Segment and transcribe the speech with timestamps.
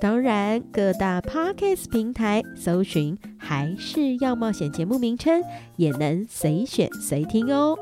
[0.00, 5.42] 当然，各大 Podcast 平台搜寻还是要冒险节目名称，
[5.74, 7.76] 也能随选随听哦。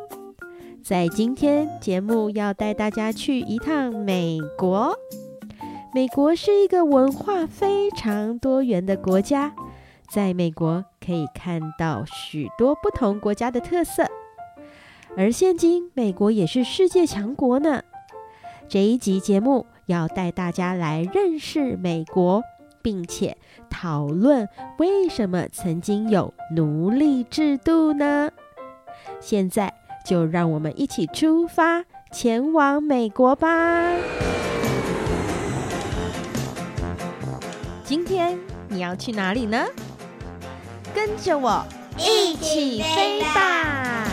[0.83, 4.97] 在今天节目要带大家去一趟美国。
[5.95, 9.55] 美国是一个文化非常多元的国家，
[10.11, 14.07] 在美国可以看到许多不同国家的特色，
[15.19, 17.83] 而现今美国也是世界强国呢。
[18.69, 19.67] 这一集节目。
[19.87, 22.43] 要带大家来认识美国，
[22.83, 23.37] 并且
[23.71, 24.49] 讨论
[24.79, 28.31] 为什么曾经有奴隶制度呢？
[29.21, 29.73] 现在
[30.05, 33.93] 就让我们一起出发，前往美国吧！
[37.85, 38.37] 今天
[38.69, 39.65] 你要去哪里呢？
[40.93, 41.65] 跟着我
[41.99, 44.09] 一起飞吧！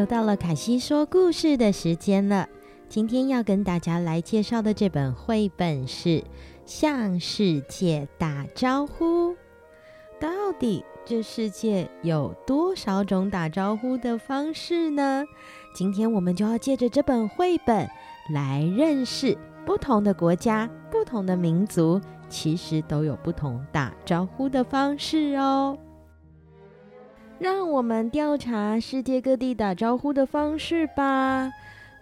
[0.00, 2.48] 又到了凯西说故事的时间了。
[2.88, 6.08] 今天要跟大家来介绍的这本绘本是
[6.64, 9.32] 《向世界打招呼》。
[10.18, 15.22] 到底这世界有多少种打招呼的方式呢？
[15.74, 17.86] 今天我们就要借着这本绘本
[18.32, 22.00] 来认识不同的国家、不同的民族，
[22.30, 25.76] 其实都有不同打招呼的方式哦。
[27.40, 31.50] 让我们调查世界各地打招呼的方式吧。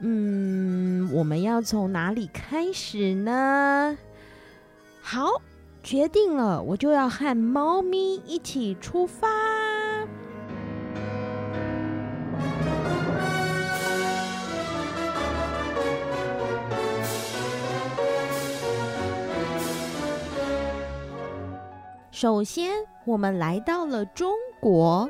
[0.01, 3.97] 嗯，我们要从哪里开始呢？
[5.01, 5.41] 好，
[5.81, 9.29] 决定了，我就要和猫咪一起出发。
[22.11, 22.73] 首先，
[23.05, 25.09] 我们来到了中国。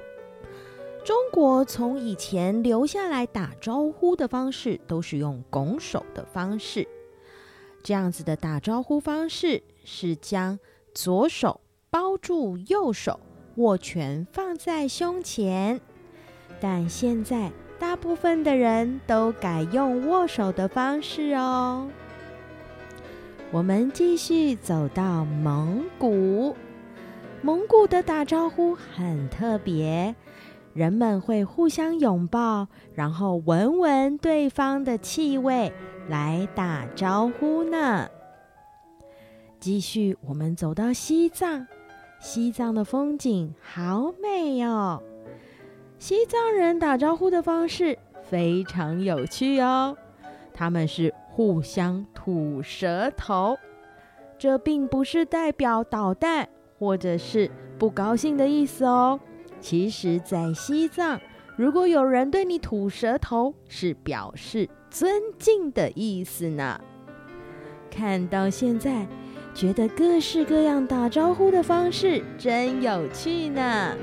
[1.09, 6.87] 中国从以前留下来打招呼的方式，都是用拱手的方式。
[7.83, 10.59] 这样子的打招呼方式是将
[10.93, 13.19] 左手包住右手，
[13.55, 15.81] 握拳放在胸前。
[16.60, 21.89] 但现在大部分的人都改用握手的方式哦。
[23.51, 26.54] 我们继续走到蒙古，
[27.41, 30.15] 蒙古的打招呼很特别。
[30.74, 35.72] 人们会互相拥抱，然后闻闻对方的气味
[36.09, 38.09] 来打招呼呢。
[39.59, 41.66] 继续，我们走到西藏，
[42.20, 45.03] 西藏的风景好美哦。
[45.98, 49.97] 西藏人打招呼的方式非常有趣哦，
[50.54, 53.59] 他们是互相吐舌头，
[54.38, 56.48] 这并不是代表捣蛋
[56.78, 59.18] 或者是不高兴的意思哦。
[59.60, 61.21] 其实，在西藏
[61.57, 66.81] 如果有人对你吐舌头，是表示尊敬的意思呢。
[67.91, 69.07] 看到现在，
[69.55, 73.97] 觉得各式各样打招呼的方式真有趣呢。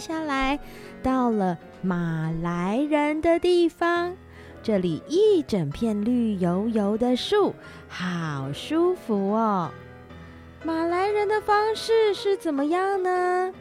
[0.00, 0.58] 下来
[1.02, 4.16] 到了马来人的地方。
[4.62, 7.54] 这里一整片绿油油的树，
[7.88, 9.70] 好舒服哦。
[10.64, 13.52] 马来人的方式是怎么样呢？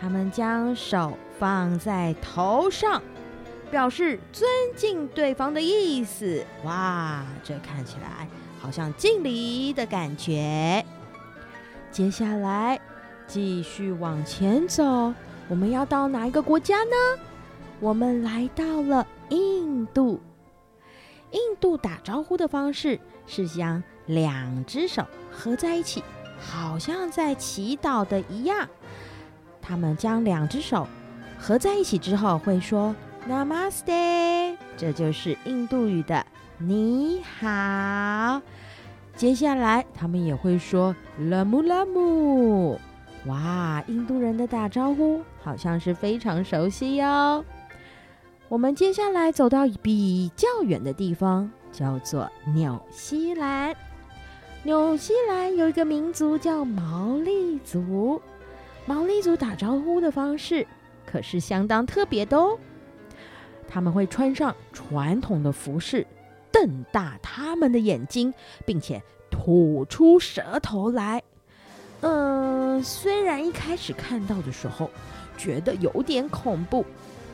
[0.00, 3.02] 他们将手放在头上，
[3.70, 6.42] 表示尊敬对方的意思。
[6.64, 8.26] 哇，这看起来
[8.58, 10.82] 好像敬礼的感觉。
[11.90, 12.80] 接下来
[13.26, 15.12] 继续往前走，
[15.48, 17.22] 我们要到哪一个国家呢？
[17.80, 20.20] 我们来到了印度。
[21.30, 26.02] 印度打招呼的方式是将两只手合在一起，
[26.38, 28.68] 好像在祈祷的一样。
[29.60, 30.86] 他们将两只手
[31.38, 32.94] 合在一起之后，会说
[33.28, 36.24] “Namaste”，这就是印度语的
[36.58, 38.40] “你好”。
[39.14, 42.78] 接下来，他们也会说 “Lamu Lamu”。
[43.26, 47.44] 哇，印度人的打招呼好像是非常熟悉哟。
[48.48, 53.76] 我们接下来走到比较远的地方，叫做纽西兰。
[54.62, 58.20] 纽西兰有一个民族叫毛利族，
[58.86, 60.66] 毛利族打招呼的方式
[61.04, 62.58] 可是相当特别的哦。
[63.68, 66.06] 他们会穿上传统的服饰，
[66.50, 68.32] 瞪大他们的眼睛，
[68.64, 71.22] 并且吐出舌头来。
[72.00, 74.90] 嗯，虽然一开始看到的时候
[75.36, 76.84] 觉得有点恐怖。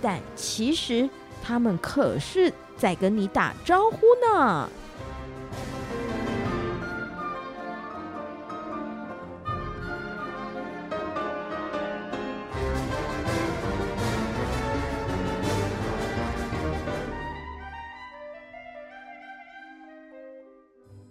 [0.02, 1.08] 但其实
[1.42, 4.68] 他们可是在跟你打招呼呢。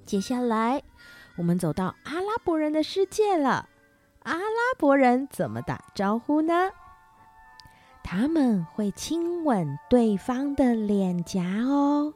[0.05, 0.79] 接下来，
[1.35, 3.69] 我们走到阿拉伯人的世界了。
[4.23, 6.71] 阿拉伯人怎么打招呼呢？
[8.03, 12.13] 他们会亲吻对方的脸颊哦。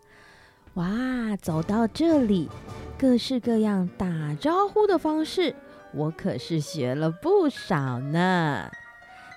[0.75, 2.49] 哇，走到这里，
[2.97, 4.05] 各式各样打
[4.39, 5.55] 招呼的方式，
[5.93, 8.69] 我可是学了不少呢。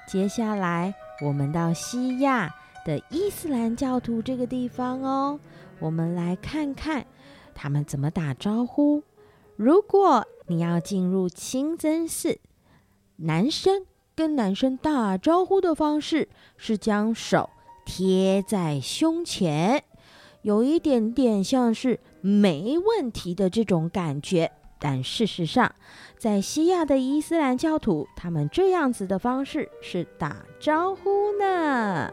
[0.07, 0.95] 接下来，
[1.25, 2.55] 我们到西亚
[2.85, 5.41] 的伊斯兰教徒这个地方哦，
[5.79, 7.07] 我们来看看
[7.55, 9.03] 他们怎么打招呼。
[9.63, 12.39] 如果你要进入清真寺，
[13.17, 13.85] 男生。
[14.15, 17.49] 跟男生打招呼的方式是将手
[17.87, 19.85] 贴在胸前，
[20.43, 24.51] 有一点点像是没问题的这种感觉。
[24.79, 25.75] 但事实上，
[26.19, 32.11] 在西亚的伊斯兰教徒，他们这样子的方式是打招呼呢。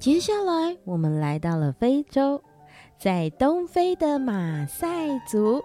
[0.00, 2.42] 接下来，我们来到了非洲。
[2.98, 5.62] 在东非的马赛族，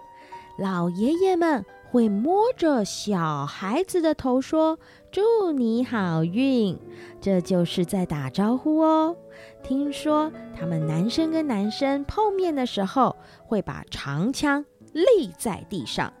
[0.58, 4.78] 老爷爷们会摸着小孩子的头说
[5.10, 6.78] ：“祝你好运。”
[7.18, 9.16] 这就是在打招呼哦。
[9.62, 13.16] 听说他们男生跟男生碰面的时候，
[13.46, 14.62] 会把长枪
[14.92, 16.12] 立在地上，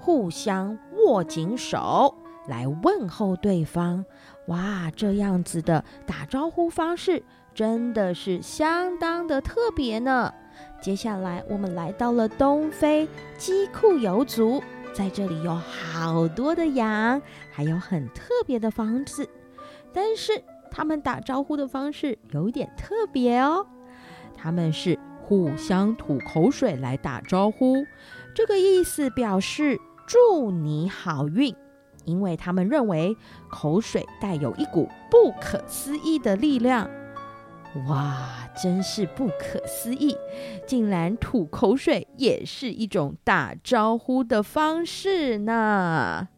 [0.00, 2.14] 互相握紧手
[2.46, 4.02] 来问候对方。
[4.46, 7.22] 哇，这样子的打招呼方式
[7.58, 10.32] 真的是相当的特别呢。
[10.80, 14.62] 接下来，我们来到了东非基库尤族，
[14.92, 19.28] 在这里有好多的羊，还有很特别的房子。
[19.92, 23.66] 但是他们打招呼的方式有点特别哦，
[24.36, 27.84] 他们是互相吐口水来打招呼，
[28.36, 31.52] 这个意思表示祝你好运，
[32.04, 33.16] 因为他们认为
[33.50, 36.88] 口水带有一股不可思议的力量。
[37.86, 40.16] 哇，真是不可思议！
[40.66, 46.28] 竟然吐口水也是一种打招呼的方式呢。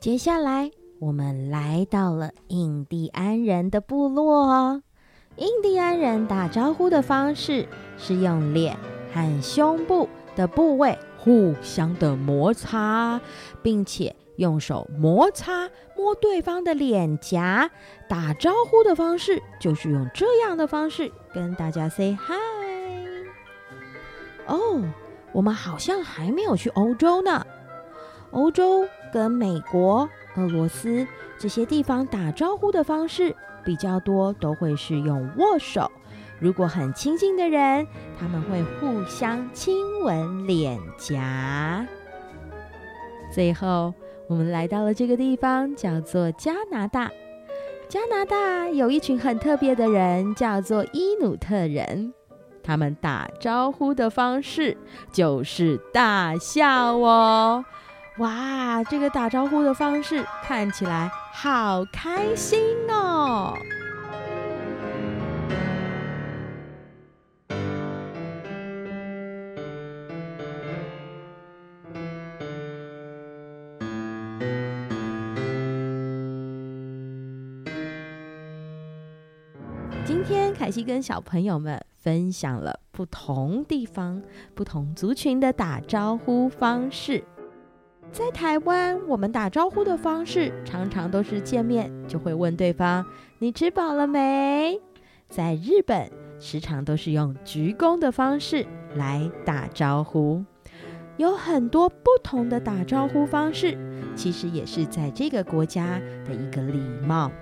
[0.00, 4.82] 接下来，我们来到了印第安人的部落哦。
[5.36, 8.76] 印第安人打招呼的方式是用脸
[9.12, 13.20] 和胸部的部位互相的摩擦，
[13.62, 14.14] 并且。
[14.36, 17.70] 用手摩擦摸对方的脸颊，
[18.08, 22.32] 打招呼的方式就是用这样的方式跟大家 say hi。
[24.46, 24.82] 哦，
[25.32, 27.44] 我们好像还没有去欧洲呢。
[28.30, 31.06] 欧洲跟美国、俄罗斯
[31.38, 35.90] 这些地方打招呼的方式比较多，都会是用握手。
[36.38, 37.86] 如果很亲近的人，
[38.20, 41.86] 他们会互相亲吻脸颊。
[43.32, 43.94] 最后，
[44.28, 47.10] 我们来到了这个地方，叫做加拿大。
[47.88, 52.12] 加拿大有一群很特别的人，叫做伊努特人。
[52.62, 54.76] 他们打招呼的方式
[55.12, 57.64] 就是大笑哦。
[58.18, 63.54] 哇，这个打招呼的方式看起来好开心哦！
[80.82, 84.22] 跟小朋友们分享了不同地方、
[84.54, 87.22] 不同族群的打招呼方式。
[88.12, 93.04] 在台湾，我们打招呼的方式常常都是见面就会问对方
[93.38, 94.80] ：“你吃饱了没？”
[95.28, 98.64] 在日本，时常都是用鞠躬的方式
[98.94, 100.44] 来打招呼。
[101.16, 103.76] 有很多不同的打招呼方式，
[104.14, 107.32] 其实也是在这个国家的一个礼貌。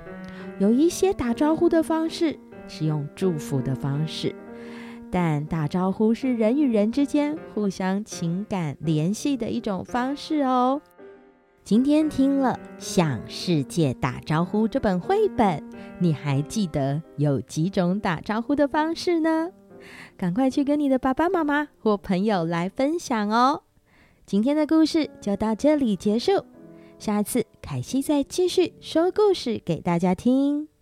[0.58, 2.38] 有一些打招呼的方式
[2.68, 4.34] 是用祝福的方式。
[5.10, 10.82] 但打招呼是人与人之间互相情感联系的一种方式哦。
[11.62, 15.62] 今天听了《向世界打招呼》这本绘本，
[15.98, 19.50] 你还记得有几种打招呼的方式呢？
[20.16, 23.62] 赶快去跟你的爸爸妈妈或朋友来分享哦。
[24.26, 26.44] 今天的故事就到这里结束，
[26.98, 30.73] 下次凯西再继续说故事给大家听。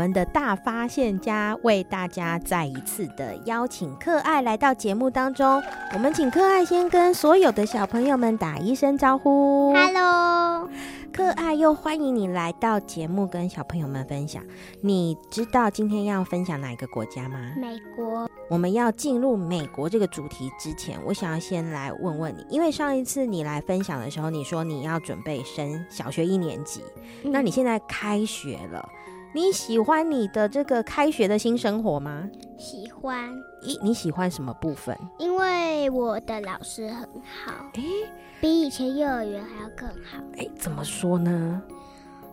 [0.00, 5.62] 们的大发现家为大家再一次的邀请可爱来到节目当中。
[5.92, 9.74] 我们请可爱先跟所有的小朋友们打一声招呼。
[9.74, 10.70] Hello，
[11.12, 14.42] 可爱又欢迎你来到节目跟小朋友们分享。
[14.80, 17.52] 你知道今天要分享哪一个国家吗？
[17.60, 18.26] 美国。
[18.48, 26.82] 我们要进入美国这个主题之前，我想要先来问问你，因为上一次你来分享的时候，你说你要准备升小学一年级，
[27.22, 28.88] 嗯、那你现在开学了。
[29.32, 32.28] 你喜欢你的这个开学的新生活吗？
[32.58, 33.30] 喜欢。
[33.62, 34.96] 咦，你喜欢什么部分？
[35.18, 37.82] 因为我的老师很好，诶，
[38.40, 40.18] 比以前幼儿园还要更好。
[40.36, 41.62] 诶，怎么说呢？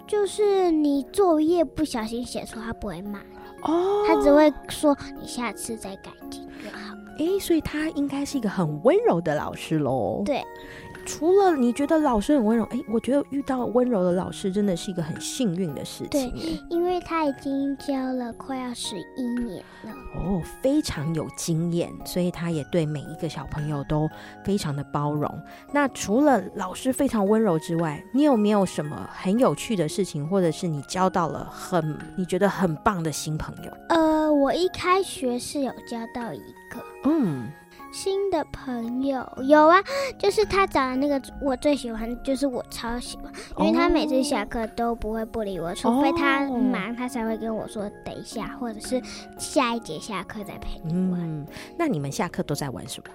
[0.07, 3.19] 就是你作业不小心写错，他不会骂
[3.61, 6.95] 哦，他只会说你下次再改进就好。
[7.19, 10.23] 诶，所以他应该是一个很温柔的老师喽。
[10.25, 10.41] 对。
[11.07, 16.29] 除了你觉得老师很温柔，哎，我觉得遇到温柔的老师真的是一个很幸运的事情。
[16.31, 19.91] 对，因为他已经教了快要十一年了。
[20.15, 24.07] 哦，非常有经验，所以他也对每一个小朋友都
[24.43, 25.33] 非常的包容。
[25.71, 33.71] 那除了老师非常温柔之外，你有没有什么很有趣的事情，或者是你交到了很你觉得很棒的新朋友？
[33.87, 37.47] 呃，我一开学是有交到一个，嗯。
[37.97, 39.81] 新的朋友有啊，
[40.19, 49.01] 就是他找的那个我最喜欢，就是我超喜欢，因为他每次下课都不会不理我，除非他忙，他才会跟我说等一下，或者是
[49.39, 51.19] 下一节下课再陪你玩。
[51.19, 53.09] 嗯，那你们下课都在玩什么？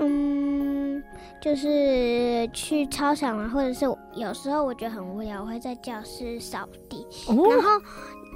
[0.00, 1.00] 嗯，
[1.40, 3.84] 就是去操场玩，或者是
[4.16, 7.80] 有时候我觉得很无聊，我会在教室扫地，然后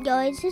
[0.04, 0.48] 有一次。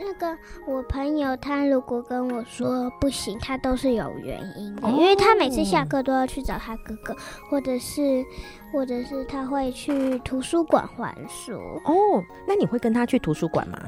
[0.00, 7.16] 那个我朋友他如果跟我说不行，他都是有原因的，因为他每次下课都要去找他哥哥，
[7.50, 8.24] 或者是，
[8.72, 11.54] 或者是他会去图书馆还书。
[11.84, 13.78] 哦，那你会跟他去图书馆吗？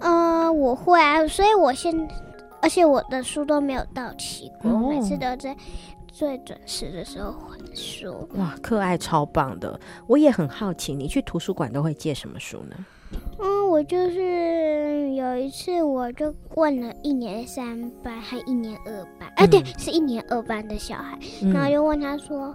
[0.00, 1.94] 嗯，我会啊，所以我现，
[2.60, 5.56] 而且我的书都没有到期过，我每次都在
[6.08, 8.28] 最准时的时候还书。
[8.34, 9.78] 哇，可爱超棒的！
[10.08, 12.76] 我也很好奇，你去图书馆都会借什么书呢？
[13.38, 22.54] 嗯，我就是有一次，我就问了一年三班还一年二班，哎、嗯，啊、对，是一年二班的小孩，嗯、然后就问他说：“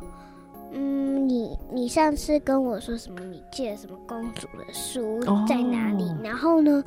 [0.74, 3.20] 嗯，你你上次跟我说什么？
[3.22, 6.84] 你借了什么公主的书在哪里？”哦、然后呢，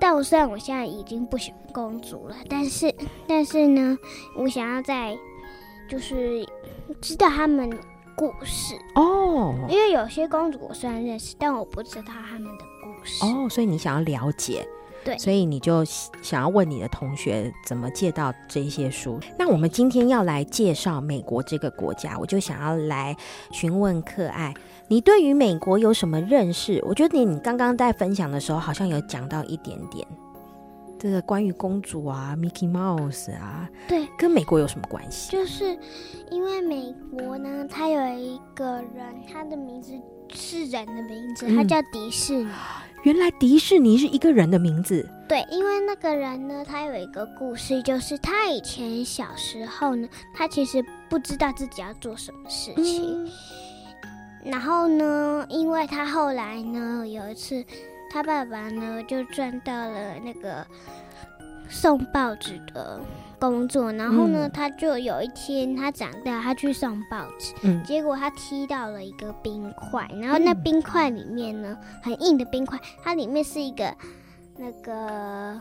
[0.00, 2.92] 但我虽然我现在已经不喜欢公主了，但是
[3.26, 3.96] 但是呢，
[4.38, 5.16] 我想要在
[5.88, 6.46] 就是
[7.00, 7.70] 知道他们。
[8.16, 14.66] 故事哦，因为有些公主我虽然认识，但我不知道他们的故事哦，所以你想要了解，
[15.04, 19.18] 对，所以你就想要问你的同学怎么借到这些书。
[19.38, 23.16] 那我们今天要来介绍美国这个国家，我就想要来
[23.50, 24.54] 询问可爱，
[24.88, 26.82] 你对于美国有什么认识？
[26.86, 30.06] 我觉得你你刚刚在分享的时候，好像有讲到一点点。
[31.02, 35.32] 这个关于公主啊，Mickey Mouse 啊，对，跟美国有什么关系？
[35.32, 35.76] 就是
[36.30, 39.92] 因为美国呢，它有一个人，他的名字
[40.32, 42.44] 是人的名字，他叫迪士尼。
[42.44, 42.52] 嗯，
[43.02, 45.04] 原来迪士尼是一个人的名字。
[45.28, 50.80] 对，因为那个人呢，他有一个故事，就是他以前小时候呢，他其实
[51.10, 53.24] 不知道自己要做什么事情。
[53.24, 53.30] 嗯。
[54.44, 57.64] 然后呢，因为他后来呢，有一次。
[58.12, 60.66] 他爸爸呢，就赚到了那个
[61.68, 63.00] 送报纸的
[63.40, 73.94] 工作，然后呢，嗯、他就有一天他长大，他去送报纸，嗯、结果他踢到了一个冰块，然后那冰块里面呢，很硬的冰块，它里面是一个
[74.58, 75.58] 那个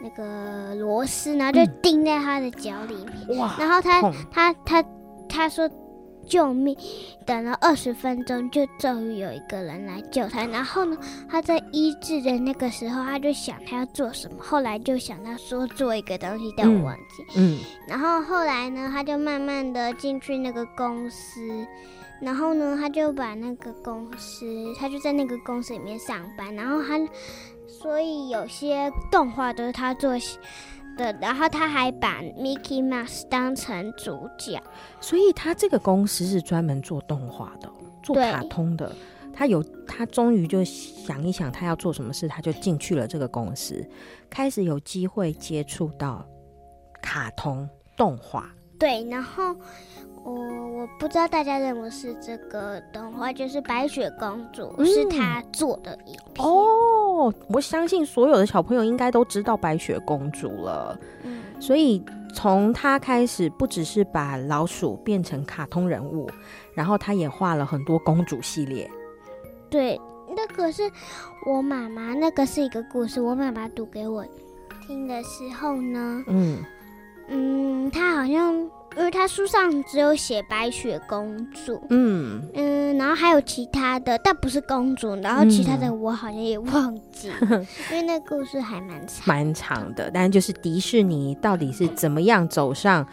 [0.00, 2.94] 那个螺丝，然后就钉在他的脚里
[3.26, 4.84] 面，哇、然后他他他
[5.28, 5.68] 他说。
[6.26, 6.76] 救命！
[7.26, 10.44] 等了二十分钟，就终于有一个人来救他。
[10.46, 10.96] 然后呢，
[11.28, 14.42] 他在医治的那个时候，他就想他要做什么。
[14.42, 17.24] 后来就想到说做一个东西，但我忘记。
[17.36, 17.58] 嗯。
[17.58, 21.66] 嗯，然后后来呢，他就慢慢的进去那个公司。
[22.20, 24.46] 然后呢，他就把那个公司，
[24.78, 26.54] 他就在那个公司里面上班。
[26.54, 26.98] 然后他，
[27.66, 30.18] 所以有些动画都是他做。
[30.96, 34.62] 的，然后他还把 Mickey Mouse 当成主角，
[35.00, 37.70] 所以他这个公司是专门做动画的，
[38.02, 38.92] 做卡通的。
[39.32, 43.88] 他有，他终于就想一想，他要做什么事，他就进去了这个公司，
[44.28, 46.26] 开始有机会接触到
[47.00, 48.50] 卡通动画。
[48.78, 49.56] 对，然后
[50.24, 56.66] 我我不知道大家认为是这个动画，就是白雪公主，嗯、是他做的影片哦。
[57.20, 60.98] 哦，我相信所有的小朋友应该都知道白雪公主了。
[61.22, 62.02] 嗯，所以
[62.34, 66.28] 从她开始，不只是把老鼠变成卡通人物，
[66.74, 68.90] 然后她也画了很多公主系列。
[69.68, 70.00] 对，
[70.34, 70.90] 那个是
[71.46, 74.24] 我妈妈，那个是一个故事，我妈妈读给我
[74.86, 76.64] 听的时候呢，嗯
[77.28, 78.70] 嗯，她好像。
[78.96, 90.10] 因为他书上只有写白雪公主，嗯嗯，然后还有其他的，但不是公主，然后其他的我好像也忘记，嗯、 因为那故事还蛮长，蛮长的。
[90.12, 93.06] 但就是迪士尼到底是怎么样走上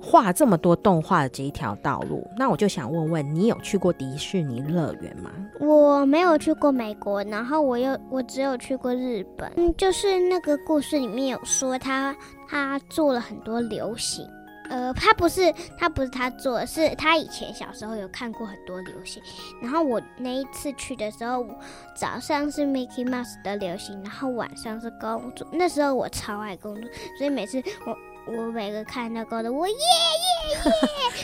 [0.00, 2.24] 画这么多动画的这一条道路？
[2.38, 5.30] 那我就想问问，你有去过迪士尼乐园吗？
[5.58, 9.50] 我没有去过美国，然后我又我只有去过日本。
[9.56, 12.14] 嗯，就是那个故事里面有说他
[12.46, 14.28] 他做了很多流行。
[14.68, 19.22] 呃，他不是，他不是他做的，是他以前小时候有看过很多流行。
[19.62, 21.46] 然后我那一次去的时候，
[21.94, 25.46] 早上是 Mickey Mouse 的流行，然后晚上是公主。
[25.52, 27.96] 那时候我超爱公主，所以每次我
[28.32, 30.72] 我每个看到公主，我耶耶耶，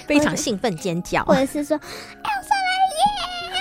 [0.06, 2.61] 非常兴奋尖叫，或者是说 Elsa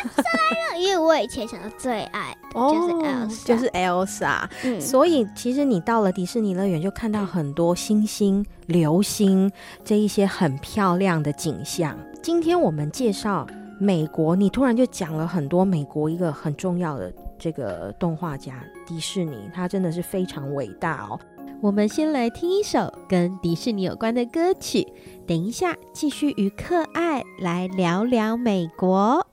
[0.04, 2.36] 来耶，Elsa 来了，因为我以前想到最爱。
[2.54, 4.50] 就是 Elsa，就是 Elsa。
[4.64, 9.50] 嗯，所以其实你到了迪士尼乐园，就看到很多星星、流星
[9.86, 11.98] 这一些很漂亮的景象。
[12.22, 13.48] 今天我们介绍
[13.80, 18.54] 美国，你突然就讲了很多美国一个很重要的这个动画家
[18.86, 21.18] 迪士尼，他真的是非常伟大哦。
[21.62, 24.86] 我们先来听一首跟迪士尼有关的歌曲，
[25.26, 29.26] 等一下继续与可爱来聊聊美国。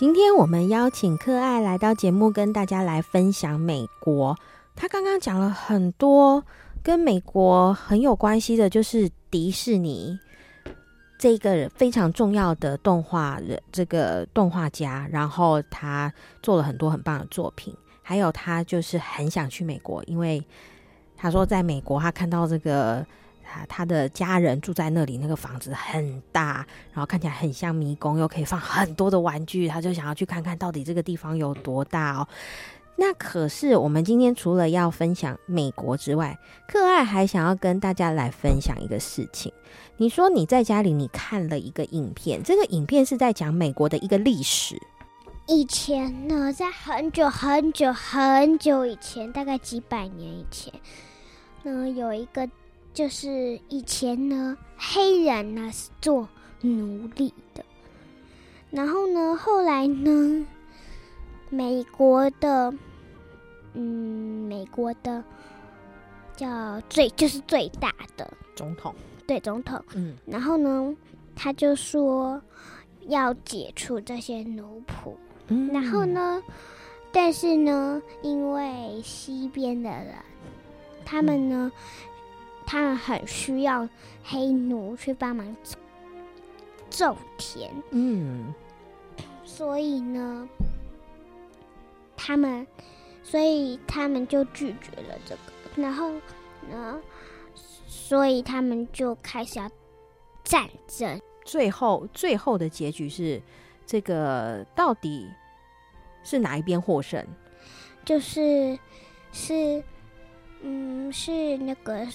[0.00, 4.34] 今天我们邀请克爱来到节目，跟大家来分享美国。
[4.74, 6.42] 他刚刚讲了很多
[6.82, 10.18] 跟美国很有关系的，就是迪士尼
[11.18, 15.06] 这个非常重要的动画人，这个动画家。
[15.12, 16.10] 然后他
[16.42, 20.42] 做了很多很棒的作品，还有他就是很想去美国，因为
[21.14, 23.06] 他说在美国他看到这个。
[23.52, 32.28] 他他的家人住在那里，那个房子很大，然后看起来很像迷宫，又可以放很多的玩具，他就想要去看看到底这个地方有多大哦。
[32.96, 39.52] 那可是我们今天除了要分享美国之外，克爱还想要跟大家来分享一个事情。
[39.96, 44.80] 你说你在家里你看了一个影片，这个影片是在讲美国的一个历史。
[45.46, 50.72] 以前呢，在很久很久很久以前，大概几百年以前，
[51.64, 52.48] 呢有一个。
[52.92, 56.28] 就是以前呢，黑人呢是做
[56.60, 57.64] 奴隶的，
[58.70, 60.44] 然后呢，后来呢，
[61.48, 62.74] 美国的，
[63.74, 65.22] 嗯，美国的
[66.36, 68.28] 叫最就是最大的。
[68.56, 68.94] 总统，
[69.26, 70.94] 对总统，嗯，然后呢，
[71.36, 72.42] 他就说
[73.06, 75.14] 要解除这些奴仆，
[75.46, 76.42] 嗯，然后呢，
[77.12, 80.14] 但是呢，因为西边的人，
[81.06, 81.70] 他们呢。
[82.70, 83.88] 嗯他们很需要
[84.22, 85.56] 黑奴去帮忙
[86.88, 88.54] 种田，嗯，
[89.42, 90.48] 所以呢，
[92.16, 92.64] 他们，
[93.24, 96.12] 所以他们就拒绝了这个，然后
[96.70, 97.00] 呢，
[97.88, 99.68] 所以他们就开始要
[100.44, 101.20] 战争。
[101.44, 103.42] 最后，最后的结局是
[103.84, 105.28] 这个到底
[106.22, 107.26] 是哪一边获胜？
[108.04, 108.78] 就是
[109.32, 109.82] 是，
[110.60, 112.06] 嗯，是那个。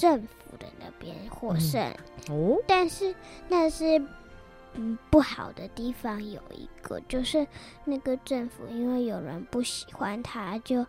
[0.00, 1.80] 政府的那边获胜，
[2.30, 3.14] 嗯、哦，但是
[3.48, 3.98] 但是
[4.74, 7.46] 嗯不好的地方有一个，就是
[7.84, 10.84] 那个政府因为有人不喜欢他，就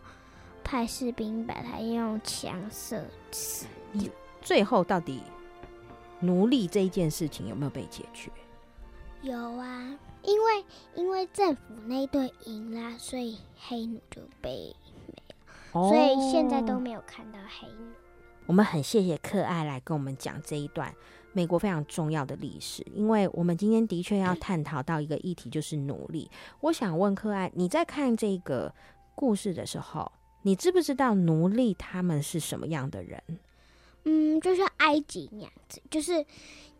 [0.62, 3.66] 派士兵把他用枪射死。
[4.40, 5.22] 最后到底
[6.20, 8.30] 奴隶这一件事情有没有被解决？
[9.22, 10.64] 有啊，因为
[10.94, 14.74] 因为政府那一队赢啦，所以黑奴就被
[15.06, 15.34] 没了，
[15.72, 17.92] 哦、所以现在都没有看到黑奴。
[18.46, 20.94] 我们很谢谢克爱来跟我们讲这一段
[21.32, 26.30] 美国非常重要的历史，因为我们今天的确要探讨到一个议题，就是奴隶。
[26.60, 28.72] 我想问克爱，你在看这个
[29.14, 33.20] 故事的时候，你知不知道奴隶他们是什么样的人？
[34.04, 36.24] 嗯，就像埃及那样子，就是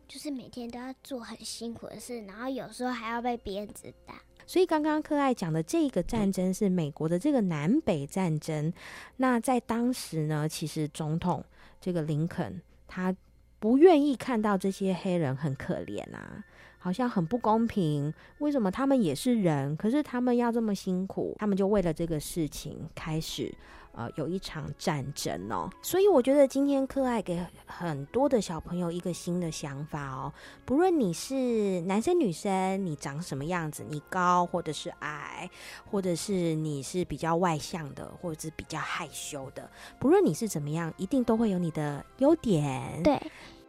[0.06, 4.20] 就是每天都要做很辛苦的事，然后有时候还要被别人子打。
[4.46, 8.70] 所以刚刚克爱讲的这个战争是美国的这个南北战争。
[9.16, 11.42] 那在当时呢，其实总统
[11.84, 13.14] 这个林肯他
[13.58, 16.42] 不愿意看到这些黑人很可怜啊。
[16.78, 21.34] 好像很不公平，为什么他们也是人，可是他们要这么辛苦？
[21.38, 23.54] 他们就为了这个事情开始，
[23.94, 25.70] 呃，有一场战争哦。
[25.82, 30.32] 所以我觉得今天可爱给很多的小朋友一个新的想法哦。
[30.64, 35.48] 不论你是男生女生，你长什么样子，你高或者是矮，
[35.90, 43.02] 或者是你是比较外向的，或者是比较害羞的，不论你是怎么样，一定都会有你的优点。
[43.02, 43.20] 对。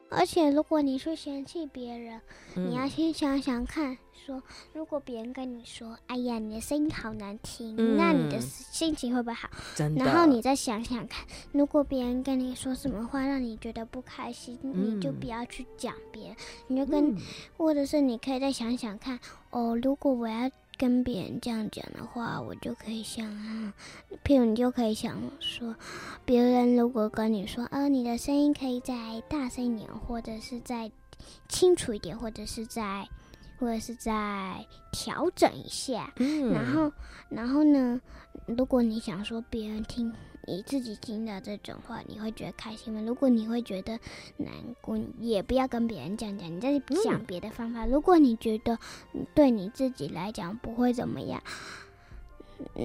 [0.10, 2.22] 而且，如果你去嫌弃别人，
[2.56, 4.42] 嗯、你要先想想看，说
[4.72, 9.50] 如果别人跟你说：“哎呀，你的声音好难听”，嗯、那你的心情会不会好？
[9.76, 10.06] 真的。
[10.06, 16.36] 然后你再想想看，如果别人跟你说什么话让你觉得不开心，嗯、你就不要去讲别人，
[16.68, 17.18] 你就跟，嗯、
[17.58, 20.50] 或者是你可以再想想看，哦，如果我要。
[20.78, 23.74] 跟别人这样讲的话，我就可以想啊，
[24.24, 25.76] 譬如你就可以想说，
[26.26, 30.92] 别人如果跟你说，啊，你的声音可以再大声一点，或者是再
[31.48, 33.08] 清楚一点，或者是再，
[33.60, 36.14] 或者是再调整一下。
[36.18, 36.92] 嗯，然后，
[37.30, 38.00] 然后呢，
[38.46, 40.14] 如果你想说别人听。
[40.48, 43.02] 你自己听到这种话，你会觉得开心吗？
[43.02, 44.00] 如果你会觉得
[44.38, 47.86] 难过，也不要跟别人讲讲，你再想别的方法。
[47.86, 48.78] 嗯、如果你觉得
[49.34, 51.42] 对你自己来讲不会怎么样，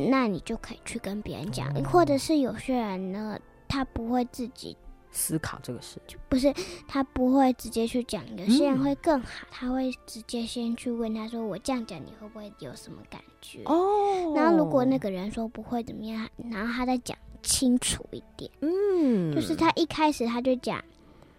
[0.09, 1.71] 那你就可以去跟别人讲。
[1.75, 4.77] 嗯、或者是有些人呢，他不会自己
[5.13, 6.55] 思考这个事，不是
[6.89, 8.25] 他不会直接去讲。
[8.39, 17.19] 有些人会更好，他会直接先去问他说：“我这样讲，你会不会有什么感觉？”哦，然后如果那个人说不会怎么样，然后他再讲。
[17.43, 20.83] 清楚一点，嗯，就是他一开始他就讲，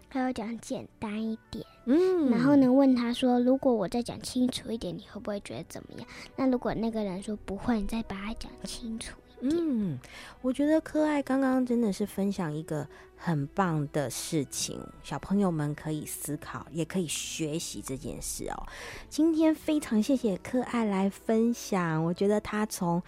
[0.10, 6.08] 他要讲简单一点，嗯，然后呢问他说，如果我再讲清楚一点，你会不会觉得怎么样？
[6.36, 9.60] 那如果那个人说不会，你再把它讲清楚一点。
[9.60, 10.00] 嗯，
[10.42, 18.68] 我觉得克爱刚刚真的是分享一个很棒的事情，小朋友们可以思考，也可以学习这件事哦。
[19.10, 23.02] 今天非常谢谢克爱来分享，我觉得他从。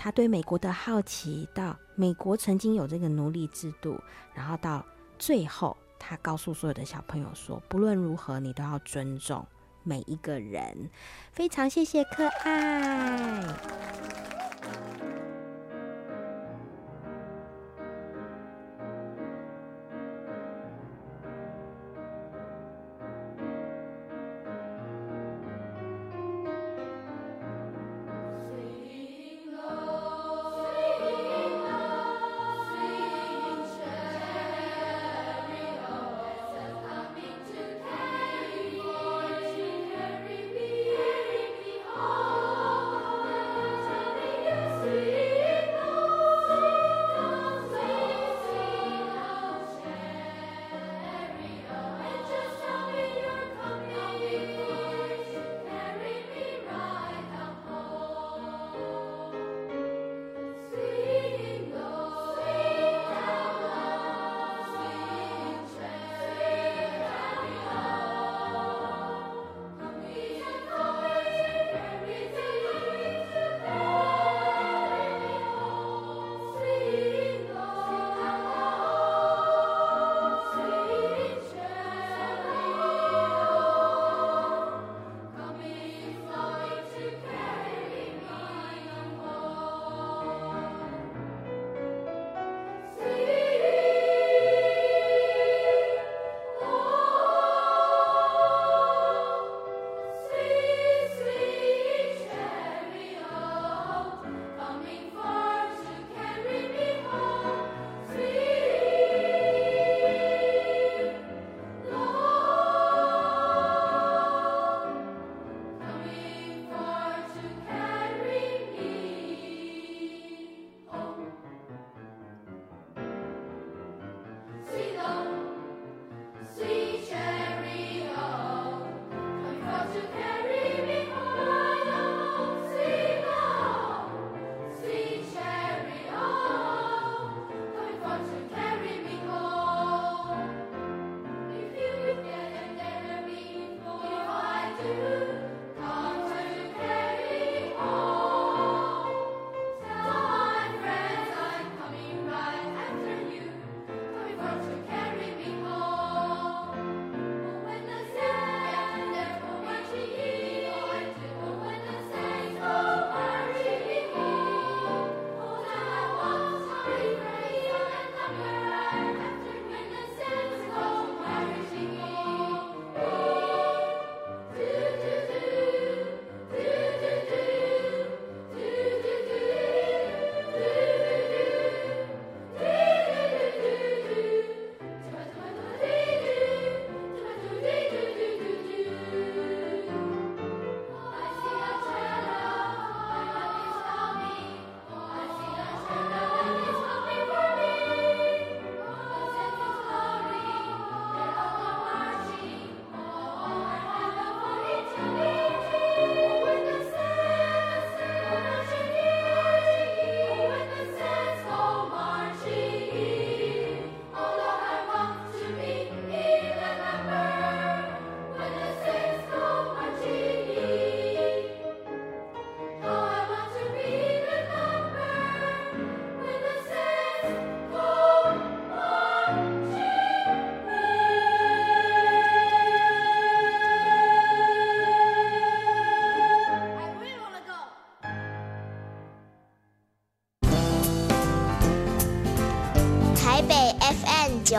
[0.00, 4.00] 他对美国的好奇，到美国曾经有这个奴隶制度，
[4.32, 4.86] 然后到
[5.18, 9.44] 最后，他告诉所有的小朋友说：不论如何，你都要尊重
[9.82, 10.88] 每一个人。
[11.32, 13.42] 非常谢谢可爱。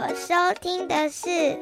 [0.00, 1.28] 我收听的是《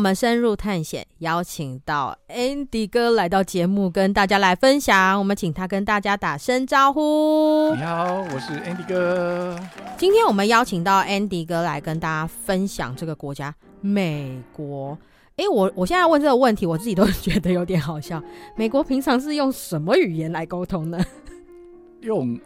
[0.00, 5.18] 们深入探险，邀请到 Andy 哥来到节目，跟大家来分享。
[5.18, 7.74] 我们请他跟大家打声招呼。
[7.76, 9.56] 你好，我是 Andy 哥。
[9.98, 14.96] 今天我们邀请到 Andy 哥来跟大家分享这个国家——美国。
[15.36, 18.22] 哎，我我现在问这个问题，我自己都觉得有点好笑。
[18.56, 20.98] 美国平常是用什么语言来沟通呢？
[22.00, 22.40] 用。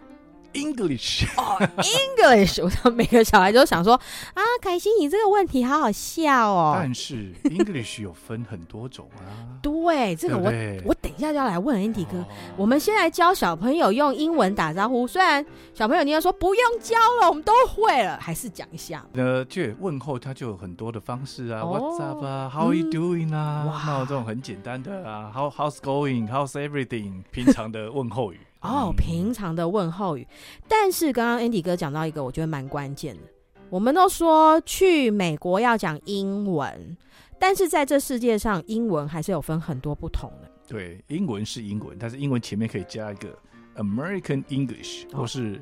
[0.54, 3.94] English 哦、oh,，English，我想每个小孩都想说
[4.34, 6.76] 啊，凯西，你这个问题好好笑哦。
[6.78, 9.58] 但是 English 有分很多种啊。
[9.60, 10.50] 对，这个我
[10.84, 12.18] 我等一下就要来问 Andy 哥。
[12.18, 12.26] Oh.
[12.58, 19.04] 我们先来教小朋友用英文打招呼，虽然小朋友你要说不用教了，我们都会了，还是讲一下。
[19.14, 28.38] 呃，就问候他就有很多的方式啊、oh.，What's up 啊，How are you doing 啊，那、嗯、这种很简单的啊，How How's going，How's everything，平常的问候语。
[28.64, 30.26] 哦，平常的问候语，
[30.66, 33.22] 但是刚刚 Andy 哥讲到一个，我觉得蛮关键的。
[33.68, 36.96] 我们都说去美国要讲英文，
[37.38, 40.50] 但是在这世界上，英文还是有分很多不同的。
[40.66, 43.36] 对，英文是英文，但是英文前面可以加一个
[43.76, 45.60] American English，或是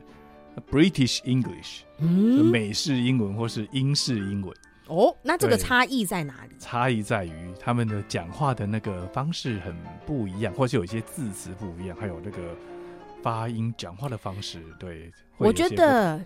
[0.71, 4.55] British English，嗯，美式英文或是英式英文。
[4.87, 6.55] 哦，那这个差异在哪里？
[6.59, 9.75] 差异在于他们的讲话的那个方式很
[10.07, 12.39] 不一样，或是有一些字词不一样，还有那个。
[13.23, 16.23] 发音讲话的方式，对，我觉得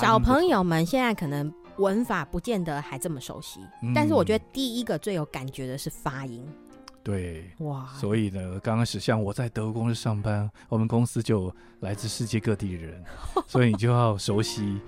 [0.00, 6.46] 小朋友们现在可能文法不见得还这么熟悉，嗯，但是我觉得第一个最有感觉的是发音。
[7.02, 13.04] 对，哇，所以呢，刚开始像我在德国公司上班，我们公司就来自世界各地的人，
[13.46, 14.80] 所以你就要熟悉。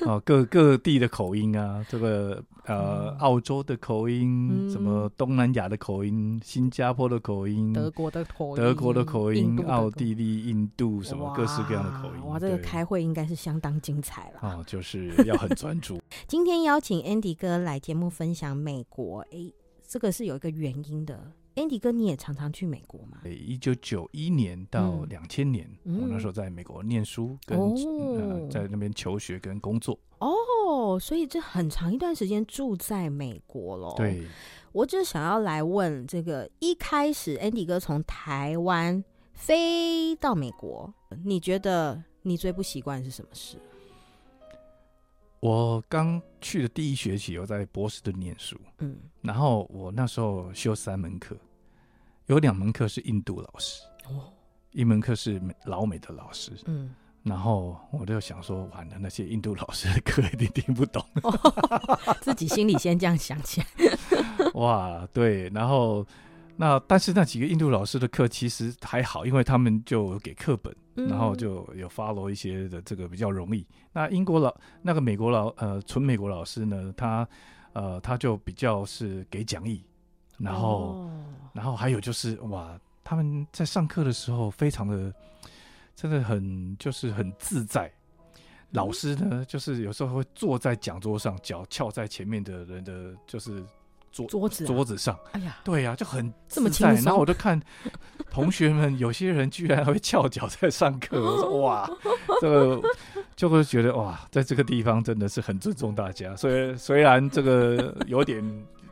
[0.08, 12.26] 哦，各各地的口音啊，这个呃，澳洲的口音，嗯，什么东南亚的口音，新加坡的口音，德国的口音，德国的口音，奥地利、印度什么各式各样的口音。
[12.26, 14.40] 哇，这个开会应该是相当精彩了。
[14.42, 16.00] 哦，就是要很专注。
[16.28, 19.52] 今天邀请 Andy 哥来节目分享美国，哎，
[19.86, 21.32] 这个是有一个原因的。
[21.56, 23.18] Andy 哥，你也常常去美国吗？
[23.22, 27.74] 对，一九九一年到两千年，嗯，我那时候在美国念书，跟、哦
[28.18, 29.98] 呃、在那边求学跟工作。
[30.18, 33.94] 哦，所以这很长一段时间住在美国了。
[33.96, 34.26] 对，
[34.72, 40.92] 我只想要来问这个：一开始 Andy 哥从台湾飞到美国，
[41.24, 43.56] 你觉得你最不习惯是什么事？
[45.40, 51.34] 我刚去的第一学期，我在波士顿念书，嗯，然后我那时候修三门课，
[52.26, 54.32] 有两门课是印度老师，哦，
[54.72, 63.66] 一门课是美老美的老师，嗯，然后我就想说，完了，那些印度老师的课一定听不懂，哦，自己心里先这样想起来，
[64.54, 66.06] 哇，对，然后。
[66.60, 73.66] 那但是那几个印度老师的课其实还好，因为他们就给课本，嗯，然后就有 follow 一些的这个比较容易。
[73.94, 77.26] 那英国老那个美国老呃纯美国老师呢，他
[77.72, 79.82] 呃他就比较是给讲义，
[80.36, 81.10] 然后，哦，
[81.54, 85.10] 然后还有就是哇，他们在上课的时候非常的
[85.96, 87.90] 真的很就是很自在。
[88.12, 88.42] 嗯，
[88.72, 93.64] 老师呢就是有时候会坐在讲桌上，脚翘在前面的人的就是。
[94.12, 97.04] 桌桌子、啊、桌子上，哎呀，对呀、啊，就很这么轻松。
[97.04, 97.60] 然后我就看
[98.30, 101.20] 同学们，有些人居然还会翘脚在上课。
[101.20, 101.90] 我说 哇，
[102.40, 102.82] 这个
[103.36, 106.34] 就会觉得哇，在这个地方真的是很尊重大家。
[106.36, 108.44] 所以虽然这个有点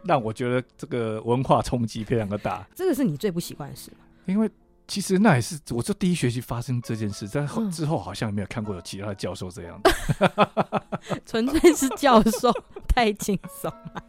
[0.05, 2.67] 让我觉得这个文化冲击非常的大。
[2.75, 3.99] 这个是你最不习惯的事吗？
[4.27, 4.49] 因为
[4.87, 10.81] 其实那也是我这第一学期发生这件事，在后之后好像也没有看过有其他的教授这样的，
[11.27, 12.51] 纯粹是教授
[12.87, 14.03] 太轻松了。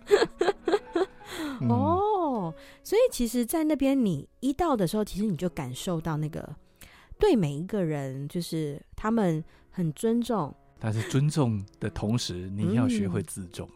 [1.68, 2.53] 哦，
[2.84, 6.55] 所以其实，在那边你一到的时候，其实你就感受到那个
[7.18, 13.68] 对每一个人，就是他们很尊重，但是尊重的同时，你要学会自重。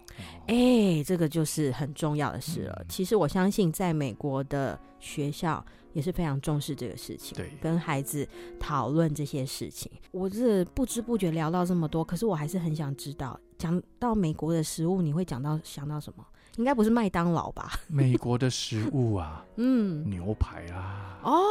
[0.46, 2.78] 哎、嗯欸，这个就是很重要的事了。
[2.80, 8.28] 嗯、其实我相信，在美国的学校也是非常重视这个事情，对，跟孩子
[8.60, 9.92] 讨论这些事情。
[10.12, 16.24] 我是不知不觉聊到这么多，可是我还是很想知道，讲到美国的食物，你会讲到想到什么？
[16.58, 17.72] 应该不是麦当劳吧？
[17.88, 21.42] 美国的食物啊， 嗯，牛排啦，哦，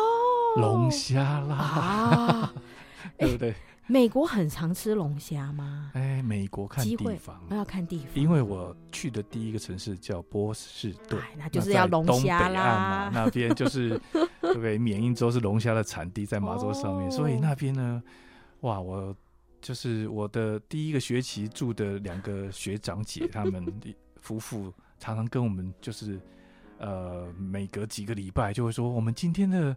[0.56, 2.54] 龙虾啦，啊、
[3.18, 3.54] 对不对？
[3.88, 5.90] 美国很常吃龙虾吗？
[5.94, 8.08] 哎，美国看地方，要看地方。
[8.14, 13.10] 因为我去的第一个城市叫波士顿，那就是要龙虾啦。
[13.12, 14.00] 那边就是
[14.40, 14.78] 对不对？
[14.78, 18.00] 缅因州是龙虾的产地，在马州上面，哦、所以那边呢，
[18.60, 19.14] 哇，我
[19.60, 23.66] 就是我的第一个学期住的两个学长姐，他们
[24.20, 24.72] 夫妇。
[25.02, 26.16] 常常跟我们就是，
[26.78, 29.76] 呃，每隔几个礼拜就会说，我们今天的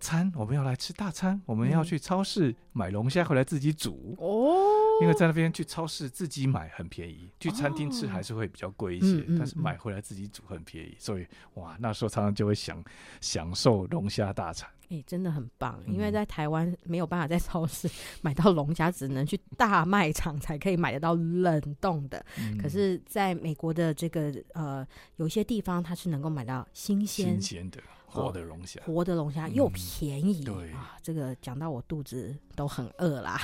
[0.00, 4.54] 餐我们要来吃大餐，我们要去超市买龙虾回来自己煮哦。
[5.00, 12.82] 因为在那边去超市自己买很便宜，去餐厅吃还是会比较贵一些，但是买回来自己煮很便宜，所以哇，那时候常常就会享
[13.20, 14.68] 享受龙虾大餐。
[14.90, 17.88] 哎、欸，真的很棒，因为在台湾没有办法在超市
[18.22, 22.24] 买到龙虾，只能去大卖场才可以买得到冷冻的。
[22.38, 24.84] 嗯、可是，在美国的这个呃，
[25.16, 27.80] 有一些地方它是能够买到新鲜、新鲜的
[28.10, 30.42] 活的龙虾，活的龙虾又便宜。
[30.42, 33.40] 嗯、对啊，这个讲到我肚子都很饿啦。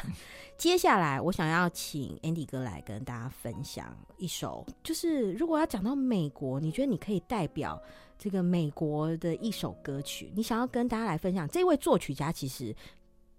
[0.57, 7.81] 接下来，我想要请 Andy 哥来跟大家分享一首，就是如果要讲到美国，你觉得你可以代表？
[8.17, 11.49] 这个美国的一首歌曲，你想要跟大家来分享？
[11.49, 12.75] 这位作曲家其实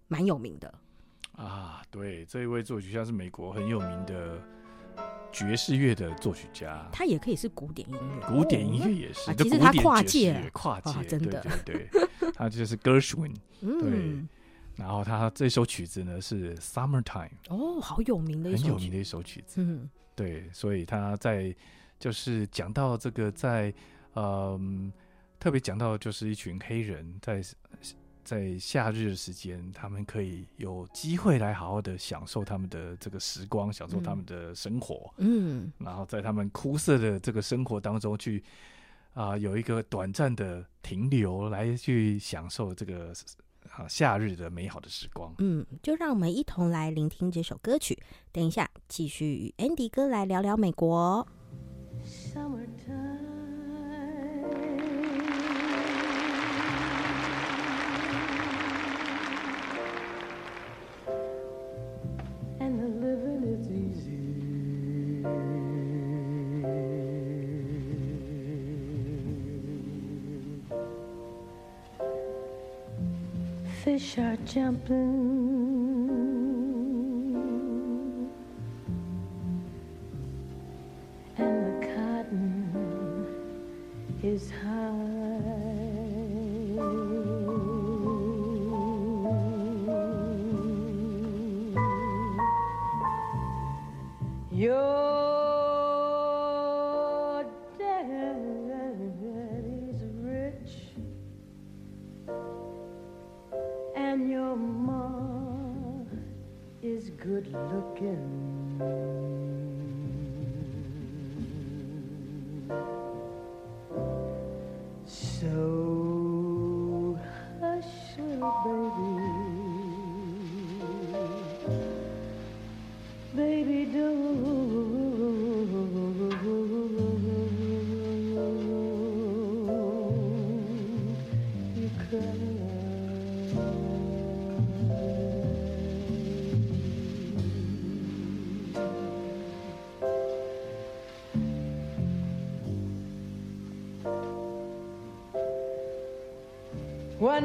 [0.10, 0.72] 蛮有名的
[1.32, 1.82] 啊。
[1.90, 4.38] 对，这一位作曲家是美国很有名的
[5.32, 6.88] 爵士乐的作曲家。
[6.92, 9.36] 他也可以是古典音乐，古典音乐也是。
[9.36, 11.90] 其实他跨界，跨界，真的，对对
[12.20, 13.36] 对， 他就是 Gershwin。
[13.62, 14.28] 嗯，对。
[14.76, 17.32] 然后他这首曲子呢是 Summertime。
[17.50, 19.62] 哦，好有名的一首，很有名的一首曲子。
[19.62, 21.56] 嗯，对，所以他在
[22.00, 23.74] 就是讲到这个在。
[24.18, 24.94] 嗯，
[25.38, 27.44] 特别讲到就是一群黑人在
[28.26, 35.14] 在夏日的时间，他们可以有机会来好好的享受他们的这个时光，享受他们的生活。
[35.18, 38.44] 嗯，然后在他们枯涩的这个生活当中去
[39.14, 43.14] 啊、呃，有一个短暂的停留，来去享受这个
[43.70, 45.34] 啊夏日的美好的时光。
[45.38, 47.98] 嗯，就让我们一同来聆听这首歌曲。
[48.32, 51.28] 等一下，继续与 Andy 哥来聊聊美国。
[74.18, 75.02] Are jumping
[81.38, 83.26] and the cotton
[84.24, 84.86] is high.
[94.52, 95.05] Your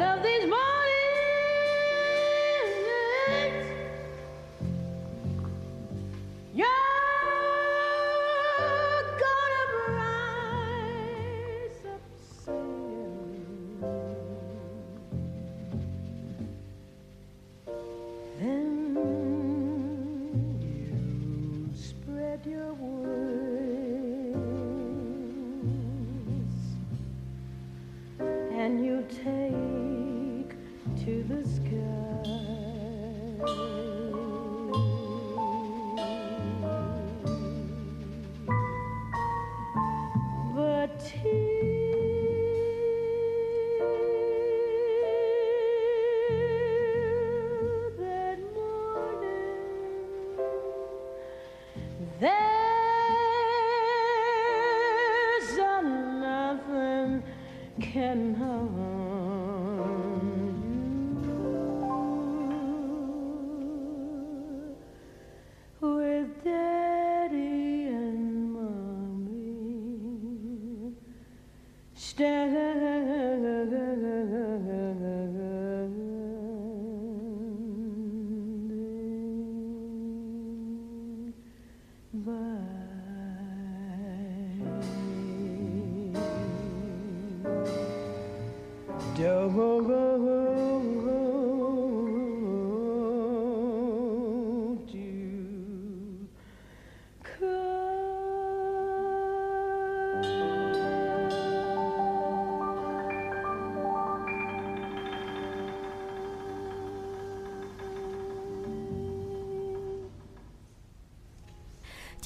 [0.02, 0.49] of these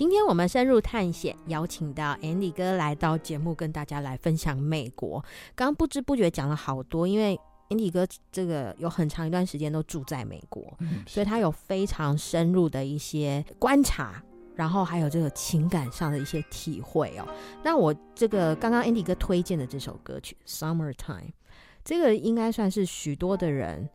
[0.04, 5.18] 今天我们深入探险，邀请到 Andy 哥来到节目，跟大家来分享美国。
[5.54, 7.40] 刚刚不知不觉讲了好多，因为
[7.70, 14.22] Andy 哥这个有很长一段时间都住在美国，嗯所以他有非常深入的一些观察，
[14.54, 17.26] 然后还有这个情感上的一些体会哦。
[17.62, 21.28] 那我这个刚刚 Andy 哥推荐的这首歌曲《Summertime》，
[21.82, 23.88] 这个应该算是许多的人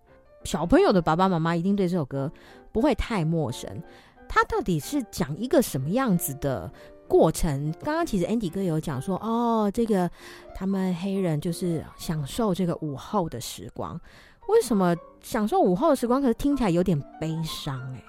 [0.44, 2.34] 小朋友的爸爸妈妈一定对这首歌
[2.72, 3.70] 不会太陌生。
[4.30, 6.72] 他到底是讲一个什么样子的
[7.08, 7.74] 过程？
[7.84, 10.10] 刚刚其实 Andy 哥有讲说，哦，这个
[10.56, 14.00] 他们黑人就是享受这个午后的时光。
[14.48, 16.22] 为什么享受午后的时光？
[16.22, 18.04] 可是听起来有点悲伤哎。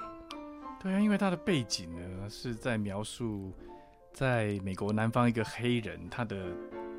[0.83, 3.53] 对啊，因为他的背景呢是在描述
[4.13, 6.37] 在美国南方一个黑人他的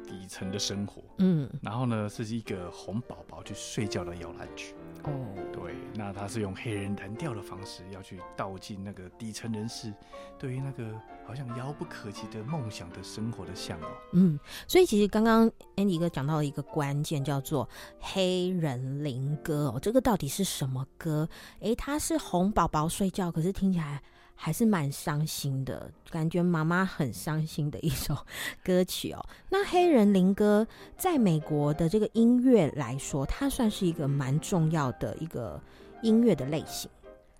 [0.05, 4.75] 底层的生活，嗯，然后呢是一个红宝宝去睡觉的摇篮曲。
[5.03, 5.11] 哦，
[5.51, 9.93] 对，那他是用黑人蓝调的方式，要去道尽那个底层人士
[10.37, 10.83] 对于那个
[11.25, 13.91] 好像遥不可及的梦想的生活的向往。
[14.13, 17.67] 嗯，所以其实刚刚 Andy 哥讲到了一个关键，叫做
[17.99, 21.27] 黑人灵歌哦，这个到底是什么歌？
[21.61, 24.01] 诶，他是哄宝宝睡觉，可是听起来
[24.35, 28.17] 还是蛮伤心的，感觉妈妈很伤心的一首
[28.63, 29.25] 歌曲哦。
[29.49, 30.65] 那黑人灵歌
[30.97, 35.61] 在美国的这个音乐来说，它算是一个蛮重要的一个
[36.01, 36.89] 音乐的类型。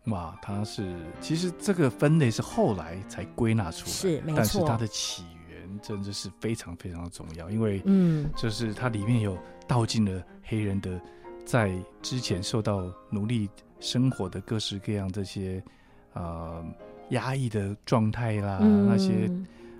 [0.06, 9.38] 哇，它是其实这个分类是后来才归纳出来，是没错，但是它的起源真的是非常非常的重要，因为嗯，就是它里面有
[9.68, 11.00] 道尽了黑人的
[11.46, 11.72] 在
[12.02, 13.48] 之前受到奴隶
[13.80, 15.64] 生活的各式各样这些
[16.14, 16.66] 呃。
[17.12, 19.30] 压抑的状态啦，嗯、那些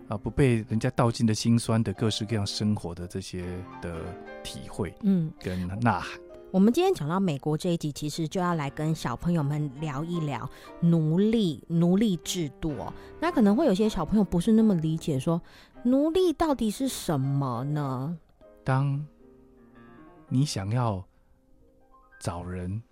[0.10, 3.46] 啊不被人家道尽的辛酸的各式各样生活的这些
[3.82, 4.02] 的
[4.44, 6.20] 体会，嗯，跟呐喊。
[6.52, 10.50] 我们今天讲到美国这一集，其实就要来跟小朋友们聊一聊
[10.82, 12.94] 奴隶奴隶制度哦。
[13.22, 18.18] 那可能会有些小朋友不是那么理解说，说奴隶到底是什么呢？
[18.66, 19.02] 当
[20.28, 21.02] 你想要
[22.20, 22.84] 找人。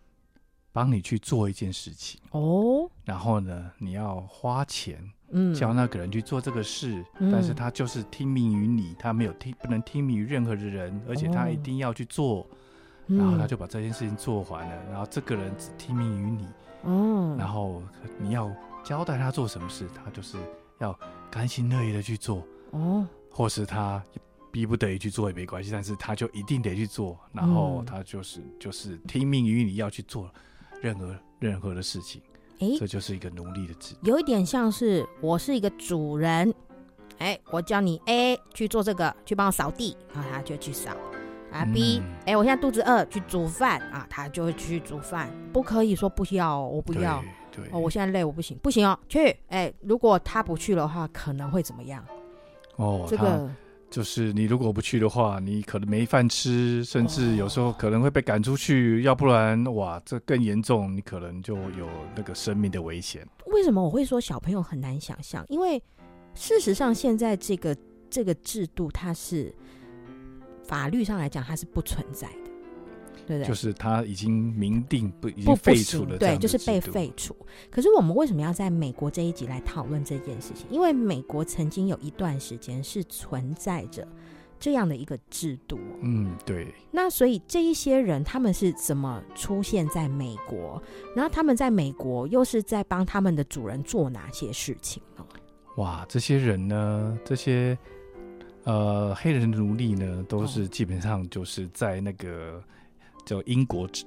[0.79, 2.21] 帮你去做一件事情。
[2.31, 4.97] 哦，然后呢，你要花钱，
[5.31, 12.47] 嗯，叫那个人去做这个事，嗯，但是他就是听命于你，他没有听，不能听命于任何的人，而且他一定要去做，
[13.07, 16.47] 哦，然后他就把这件事情做完了，然后这个人只听命于你，
[16.83, 17.83] 哦，然后
[18.17, 18.49] 你要
[18.81, 20.37] 交代他做什么事，他就是
[20.77, 20.97] 要
[21.29, 24.01] 甘心乐意的去做，哦，或是他
[24.49, 30.33] 逼不得已去做也没关系，但是他就一定得去做，然后他就是，嗯，就是听命于你要去做。
[30.81, 32.21] 任何任何的事情，
[32.59, 36.53] 哎、欸，这就是一个奴隶的制度，有一点像是我是一个主人，
[37.17, 40.91] 哎、欸，我叫你 A 去做这个，去帮我扫地，然后他就去扫，
[41.51, 43.79] 啊 B，哎、我现在肚子饿，去煮饭。
[43.91, 47.71] 啊，他就会去煮饭，不可以说不要，我不要，对，对。
[47.71, 52.05] 哦，我现在累，我不行，不行哦，去，哎、欸，如果他不去的话，可能会怎么样？
[52.75, 53.49] 哦，这个。
[53.89, 63.27] 就是你如果不去的话，你可能没饭吃，甚至有时候可能会被赶出去，要不然哇，这更严重，你可能就有那个生命的危险。
[63.47, 65.43] 为什么我会说小朋友很难想象？
[65.49, 65.81] 因为
[66.35, 67.75] 事实上现在这个
[68.09, 69.53] 这个制度，它是
[70.63, 72.48] 法律上来讲，它是不存在的。
[73.29, 77.35] 对对，就是他已经明定不已经废除了，对，就是被废除。
[77.69, 80.65] 可是我们为什么要在美国这一集来讨论这件事情？
[80.71, 84.07] 因为美国曾经有一段时间是存在着
[84.59, 85.79] 这样的一个制度。
[86.01, 86.73] 嗯，对。
[86.89, 90.81] 那所以这一些人他们是怎么出现在美国？
[91.15, 95.23] 然后他们在美国又是在帮他们的主人做哪些事情呢？
[95.77, 97.77] 哇，这些人呢，这些
[98.63, 102.59] 呃黑人奴隶呢，都是基本上就是在那个。
[103.29, 104.03] 叫英国殖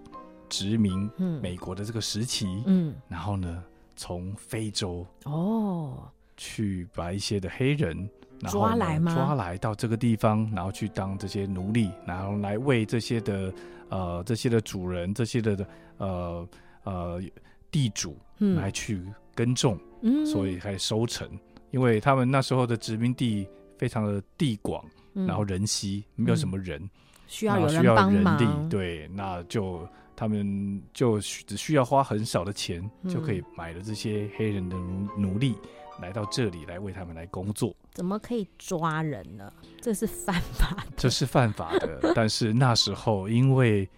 [0.49, 1.09] 殖民
[1.41, 3.63] 美国的这个时期，嗯，嗯，然后呢，
[3.95, 6.11] 从非洲哦。
[6.37, 8.11] 去把一些的黑人
[8.49, 9.15] 抓来吗？
[9.15, 13.55] 抓来到这个地方，然后去当这些奴隶，然后来为这些的
[13.91, 15.65] 呃这些的主人、这些的
[15.99, 16.49] 呃
[16.83, 17.23] 呃
[17.71, 19.01] 地主来去
[19.37, 21.31] 耕种，嗯，所以还收成，
[21.71, 23.47] 因为他们那时候的殖民地
[23.79, 24.85] 非常的地广。
[25.15, 26.89] 嗯、然后人稀，没有什么人，
[27.33, 35.57] 需要有人帮忙，人力，对，那就他们就只需要花很少的钱，就可以买了这些黑人的奴奴隶。
[36.01, 39.53] 来到这里来为他们来工作，怎么可以抓人呢？
[39.81, 42.13] 这是犯法的，这是犯法的。
[42.15, 43.89] 但是那时候，因为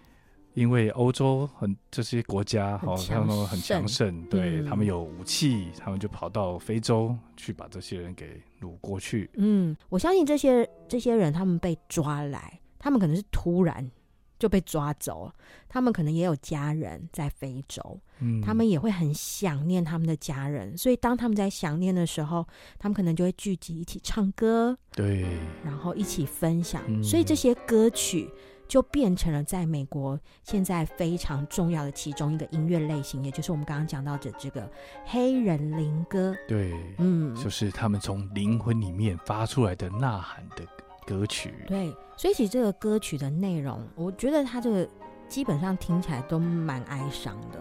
[0.53, 9.29] 因为欧洲很这些国家哦，他们很强盛，对、嗯、他们有武器，他们就跑到非洲去把这些人给掳过去。
[9.35, 13.89] 嗯，我相信这些这些人他们被抓来，他们可能是突然。
[14.37, 15.33] 就被抓走了，
[15.69, 22.45] 他们可能也有家人在非洲，嗯，他们也会很想念他们的家人，所以当他们在想念的时候，
[22.77, 25.25] 他们可能就会聚集一起唱歌，对，
[25.63, 28.29] 然后一起分享，嗯，所以这些歌曲
[28.67, 34.69] 就变成了在美国现在非常重要的其中一个音乐类型，也就是我们刚刚讲到的这个
[35.05, 40.67] 黑人灵歌，对，嗯，就是他们从灵魂里面发出来的呐喊的。
[41.05, 44.89] 歌曲对，所以其实这个歌曲的内容，我觉得它这个
[45.27, 47.59] 基本上听起来都蛮哀伤的。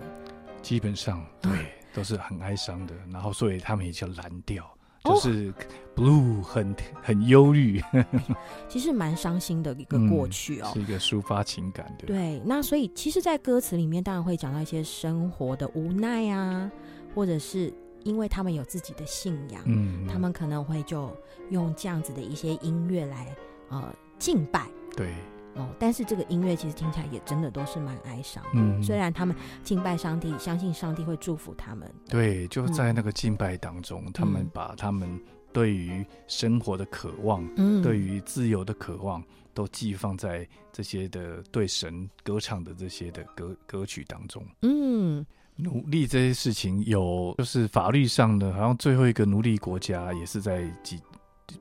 [0.62, 1.50] 基本上对，
[1.92, 2.94] 都是很哀伤的。
[3.12, 4.64] 然后所以他们也叫蓝调，
[5.04, 5.52] 就是
[5.94, 7.82] blue，很很忧郁。
[8.68, 12.06] 其实蛮伤心的一个过去哦，是一个抒发情感的。
[12.06, 16.70] 对，那所以其实，在歌词里面当然会讲到一些生活的无奈啊，
[17.14, 17.72] 或者是。
[18.04, 21.14] 因为他们有自己的信仰，嗯，他们可能会就
[21.50, 23.34] 用这样子的一些音乐来
[23.70, 25.14] 呃敬拜，对，
[25.54, 28.50] 哦，但是这个音乐其实听起来也真的都是蛮哀伤的。
[28.54, 35.20] 嗯，虽然他们敬拜上帝，相信上帝会祝福他们，对，就在那个敬拜当中，嗯，他们把他们
[35.52, 45.24] 对于生活的渴望，嗯，对于自由的渴望，都寄放在这些的对神歌唱的这些的歌歌曲当中，嗯。
[45.56, 51.00] 奴隶这些事情有，就是法律上的，好像最后一个奴隶国家也是在几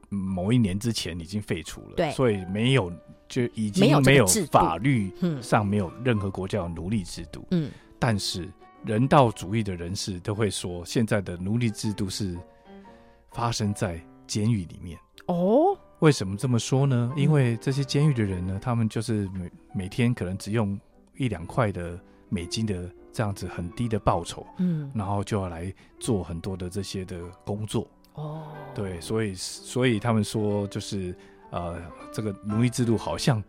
[0.10, 2.92] 某一年之前已经废除了，对，所以没有
[3.28, 7.70] 就已经没有法律上没有任何国家有奴隶制度，嗯，
[8.00, 8.50] 但是
[8.84, 12.36] 人道主义的人士都会说，现在的奴隶制度是
[13.32, 15.78] 发生在监狱里面哦。
[16.00, 17.14] 为什么这么说呢？
[17.16, 20.80] 因为这些监狱的人呢，他们就是每每天可能只用
[21.16, 22.90] 一两块的美金的。
[23.14, 31.16] 这样子很低的报酬，嗯，然后就要来做很多的这些的工作，哦，对，所以所以他们说就是
[31.52, 31.80] 呃，
[32.12, 33.42] 这个奴隶制度好像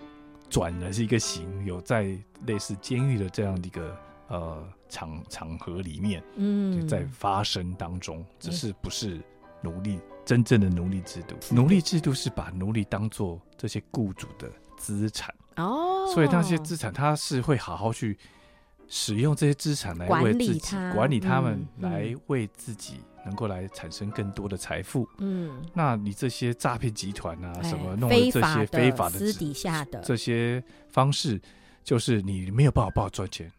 [0.50, 2.14] 转了是一个型，有在
[2.46, 3.96] 类似监狱的这样的一个
[4.28, 9.18] 呃场场合里面，嗯，就在发生当中，只是不是
[9.62, 18.18] 奴隶真正的奴隶制度，奴隶制度是把奴隶当做这些雇主的资产，哦，所以那些资产他是会好好去。
[18.88, 20.60] 使用这些资产来为自己
[20.92, 25.08] 管理他们，来为自己能够来产生更多的财富。
[25.18, 31.40] 嗯，那你这些诈骗集团啊，什么弄的这些非法的、私底下的这些方式，
[31.82, 33.50] 就是你没有办法帮我赚钱，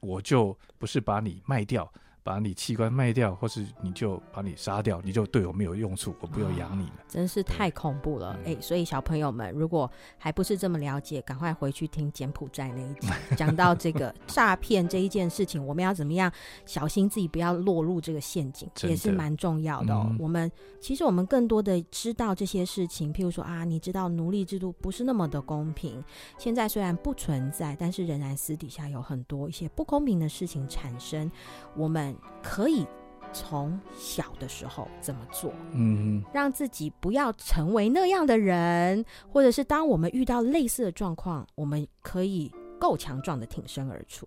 [0.00, 1.90] 我就不是把你卖掉。
[2.22, 7.04] 把你器官卖掉，或是你就把你杀掉，你就对我没有用处，我不要养你了。
[7.08, 8.38] 真是太恐怖了！
[8.44, 16.30] 哎、欸，所以小朋友们，如果还不是这么了解，赶快回去听柬埔寨那一集，讲到这个 诈骗这一件事情，我们要怎么样
[16.66, 20.08] 小心自己不要落入这个陷阱，也是蛮重要的哦。
[20.10, 26.04] 嗯、我们其实我们更多的知道这些事情，譬如说啊，你知道奴隶制度不是那么的公平，
[26.36, 31.30] 现在虽然不存在，但是仍然私底下有很多一些不公平的事情产生，
[31.74, 32.17] 我们。
[32.42, 32.86] 可以
[33.32, 35.52] 从小的时候怎么做？
[35.72, 44.26] 嗯，让自己不要成为那样的人，或者是当我们遇到类似的状况，我们可以够强壮的挺身而出。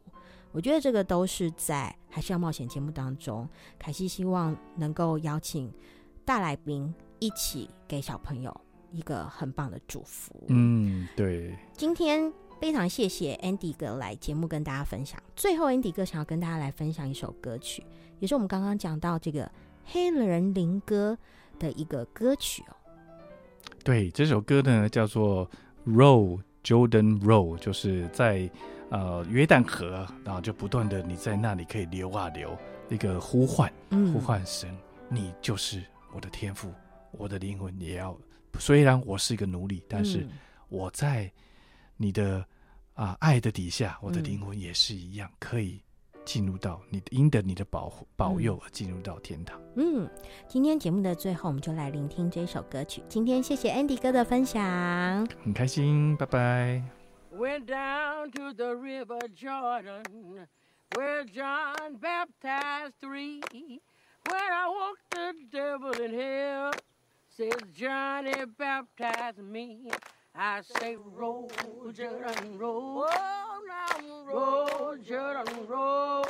[0.52, 3.48] 我觉得这个都是在还是要冒险节目当中，
[3.80, 5.74] 凯西希望能够邀请
[6.26, 8.56] 大来宾一起给小朋友
[8.92, 10.36] 一个很棒的祝福。
[10.48, 12.32] 嗯，对，今天。
[12.62, 15.20] 非常谢谢 Andy 哥来节目跟大家分享。
[15.36, 17.84] 最后，Andy 哥想要跟大家来分享一首歌曲，
[18.20, 19.52] 也是我们刚刚讲到这个
[19.84, 21.18] 黑人灵歌
[21.58, 22.76] 的一个歌曲哦。
[23.84, 25.50] 对，这首歌呢叫做
[25.88, 28.48] Roll Jordan Roll，就是在
[28.92, 32.56] 呃约旦河，然后就不断的你在那里可以流啊流，
[32.90, 34.70] 一个呼唤，呼唤神，
[35.10, 35.82] 嗯、你就是
[36.14, 36.72] 我的天赋，
[37.10, 38.16] 我的灵魂也要。
[38.60, 40.28] 虽然我是一个奴隶，但是
[40.70, 41.32] 我在。
[42.02, 42.44] 你的
[42.96, 45.80] 啊爱的底下，我的灵魂也是一样，嗯、可以
[46.26, 49.62] 进入到你因得你的保护保佑而进入到天堂。
[49.76, 50.10] 嗯，
[50.48, 53.04] 今天节目的最后，我们就来聆听这首歌曲。
[53.08, 54.64] 今天谢谢 Andy 哥的分享，
[55.44, 56.84] 很开心，拜拜。
[57.32, 60.04] Went down to the river Jordan,
[60.96, 63.42] where John baptized three.
[64.26, 66.74] When I walked the devil in hell,
[67.30, 69.90] says Johnny baptized me.
[70.80, 71.52] Say, roll,
[71.94, 73.08] Jordan, roll.
[73.10, 76.26] Oh, now roll, Jordan, roll.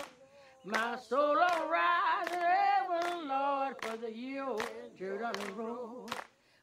[0.63, 4.45] My soul arise in heaven, Lord, for the year
[4.97, 6.07] Jordan roll.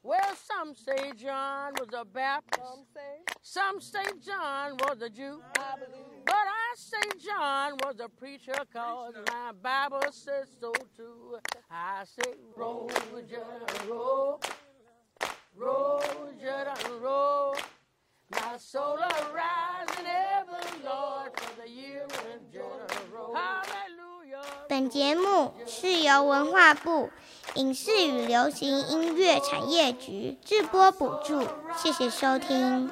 [0.04, 2.62] Well, some say John was a Baptist.
[2.62, 5.42] Some say, some say John was a Jew.
[5.58, 5.74] I
[6.24, 11.38] but I say John was a preacher, cause my Bible says so too.
[11.70, 12.90] I say, roll,
[13.28, 14.40] Jordan, roll.
[15.58, 16.00] Roll,
[16.40, 17.56] Jordan, roll.
[18.30, 23.34] My soul arise in heaven, Lord, for the year when Jordan roll.
[23.34, 24.44] Hallelujah.
[24.68, 27.10] 本节目是由文化部
[27.54, 31.42] 影视与流行音乐产业局制播补助，
[31.76, 32.88] 谢谢收听。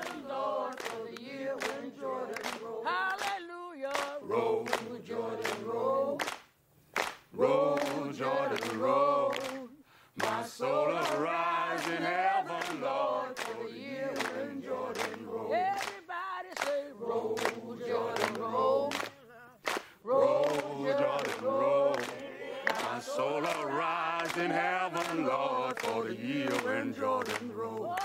[24.38, 27.98] in heaven, Lord, for the year when Jordan rolled.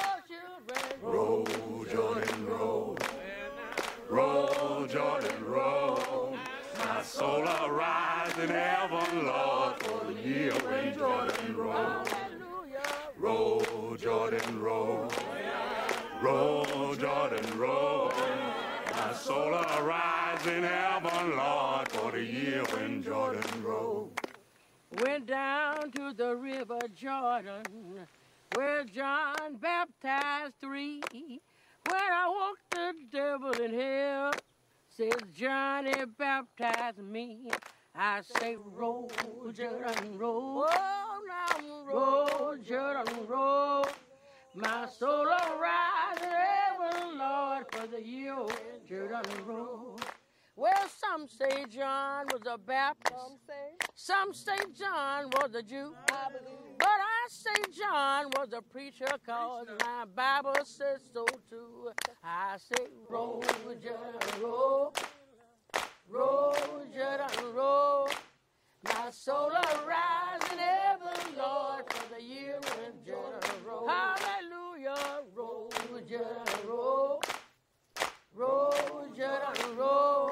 [1.01, 1.45] Roll,
[1.91, 2.97] Jordan, roll.
[4.09, 6.37] Roll, Jordan, roll.
[6.79, 12.09] My soul arise in heaven, Lord, for the year when Jordan rolled.
[13.17, 15.11] Roll, Jordan, roll.
[16.21, 18.11] Roll, Jordan, roll.
[18.93, 21.70] My soul arise in heaven, Lord.
[25.05, 27.63] Went down to the river Jordan,
[28.53, 31.01] where John baptized three.
[31.11, 34.31] When I walked the devil in hell,
[34.89, 37.49] says Johnny baptized me.
[37.95, 39.11] I say, roll,
[39.53, 40.67] Jordan, roll.
[41.27, 43.85] Now roll, Jordan, roll.
[44.53, 48.35] My soul arise in heaven, Lord, for the year
[48.87, 49.97] Jordan roll.
[50.61, 53.19] Well, some say John was a Baptist.
[53.19, 55.95] Some say, some say John was a Jew.
[56.11, 56.27] I
[56.77, 61.89] but I say John was a preacher, cause my Bible says so too.
[62.23, 63.43] I say, roll,
[63.81, 64.93] Jordan, roll.
[66.07, 66.55] Roll,
[66.93, 68.07] Jordan, roll.
[68.83, 73.87] My soul arise in heaven, Lord, for the year when Jordan roll.
[73.87, 75.23] Hallelujah.
[75.35, 75.71] Roll,
[76.07, 77.20] Jordan, roll.
[78.41, 78.73] Roll,
[79.15, 80.31] Jordan, roll.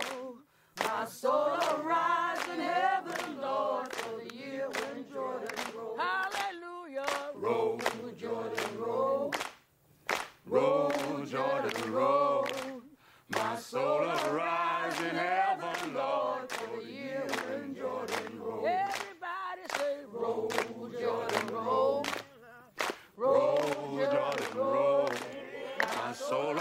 [0.79, 5.47] My soul arise in heaven, Lord, for the year when Jordan
[5.77, 5.95] roll.
[5.95, 7.05] Hallelujah.
[7.35, 7.79] Roll,
[8.19, 9.31] Jordan, roll.
[10.47, 10.91] Roll,
[11.29, 12.47] Jordan, roll.
[13.29, 18.65] My soul arise in heaven, Lord, for the year when Jordan roll.
[18.65, 20.51] Everybody say, roll,
[20.99, 22.05] Jordan, roll.
[23.15, 25.09] Roll, Jordan, roll.
[25.95, 26.57] My soul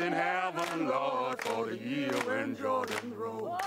[0.00, 3.58] in heaven, Lord, for the year when Jordan roll.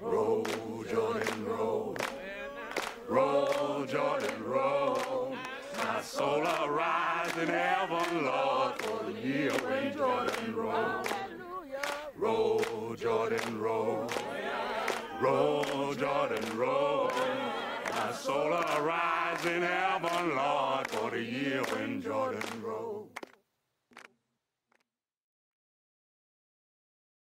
[0.00, 0.44] Roll,
[0.90, 1.96] Jordan, roll.
[3.08, 5.36] Roll, Jordan, roll.
[5.78, 11.02] My soul arise in heaven, Lord, for the year when Jordan roll.
[12.16, 14.10] Roll, Jordan, roll.
[15.20, 17.10] Roll, Jordan, roll.
[17.92, 20.69] My soul arise in heaven, Lord,